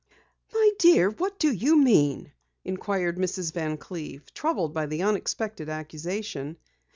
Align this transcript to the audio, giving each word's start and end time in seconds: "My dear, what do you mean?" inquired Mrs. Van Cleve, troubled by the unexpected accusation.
"My 0.51 0.71
dear, 0.79 1.11
what 1.11 1.37
do 1.37 1.51
you 1.51 1.77
mean?" 1.77 2.31
inquired 2.65 3.19
Mrs. 3.19 3.53
Van 3.53 3.77
Cleve, 3.77 4.33
troubled 4.33 4.73
by 4.73 4.87
the 4.87 5.03
unexpected 5.03 5.69
accusation. 5.69 6.57